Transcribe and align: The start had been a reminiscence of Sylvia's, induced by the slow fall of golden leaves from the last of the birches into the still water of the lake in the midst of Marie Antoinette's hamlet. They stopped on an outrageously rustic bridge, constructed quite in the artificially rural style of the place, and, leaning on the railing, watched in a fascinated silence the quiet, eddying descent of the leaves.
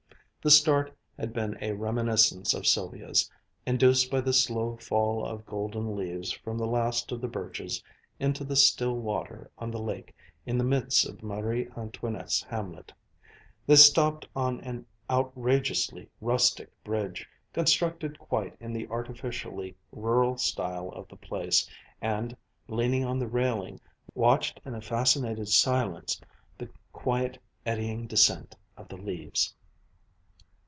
The 0.43 0.49
start 0.49 0.91
had 1.19 1.33
been 1.33 1.55
a 1.61 1.73
reminiscence 1.73 2.55
of 2.55 2.65
Sylvia's, 2.65 3.29
induced 3.67 4.09
by 4.09 4.21
the 4.21 4.33
slow 4.33 4.75
fall 4.77 5.23
of 5.23 5.45
golden 5.45 5.95
leaves 5.95 6.31
from 6.31 6.57
the 6.57 6.65
last 6.65 7.11
of 7.11 7.21
the 7.21 7.27
birches 7.27 7.83
into 8.19 8.43
the 8.43 8.55
still 8.55 8.95
water 8.95 9.51
of 9.59 9.71
the 9.71 9.79
lake 9.79 10.15
in 10.47 10.57
the 10.57 10.63
midst 10.63 11.07
of 11.07 11.21
Marie 11.21 11.69
Antoinette's 11.77 12.41
hamlet. 12.41 12.91
They 13.67 13.75
stopped 13.75 14.27
on 14.35 14.59
an 14.61 14.87
outrageously 15.11 16.09
rustic 16.19 16.71
bridge, 16.83 17.29
constructed 17.53 18.17
quite 18.17 18.57
in 18.59 18.73
the 18.73 18.87
artificially 18.87 19.75
rural 19.91 20.37
style 20.37 20.89
of 20.89 21.07
the 21.07 21.17
place, 21.17 21.69
and, 22.01 22.35
leaning 22.67 23.05
on 23.05 23.19
the 23.19 23.27
railing, 23.27 23.79
watched 24.15 24.59
in 24.65 24.73
a 24.73 24.81
fascinated 24.81 25.49
silence 25.49 26.19
the 26.57 26.67
quiet, 26.91 27.39
eddying 27.63 28.07
descent 28.07 28.55
of 28.75 28.87
the 28.87 28.97
leaves. 28.97 29.53